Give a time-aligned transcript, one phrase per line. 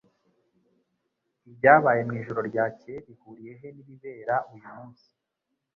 [1.49, 5.07] Ibyabaye mwijoro ryakeye bihuriye he nibibera uyu munsi